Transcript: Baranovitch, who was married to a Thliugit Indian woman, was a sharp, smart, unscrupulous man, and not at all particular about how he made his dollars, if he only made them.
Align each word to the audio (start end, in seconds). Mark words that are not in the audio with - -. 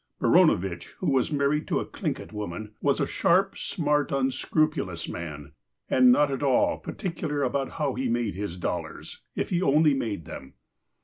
Baranovitch, 0.19 0.93
who 0.97 1.11
was 1.11 1.31
married 1.31 1.67
to 1.67 1.79
a 1.79 1.85
Thliugit 1.85 2.21
Indian 2.21 2.35
woman, 2.35 2.71
was 2.81 2.99
a 2.99 3.05
sharp, 3.05 3.55
smart, 3.55 4.11
unscrupulous 4.11 5.07
man, 5.07 5.51
and 5.91 6.11
not 6.11 6.31
at 6.31 6.41
all 6.41 6.79
particular 6.79 7.43
about 7.43 7.73
how 7.73 7.93
he 7.93 8.09
made 8.09 8.33
his 8.33 8.57
dollars, 8.57 9.21
if 9.35 9.51
he 9.51 9.61
only 9.61 9.93
made 9.93 10.25
them. 10.25 10.55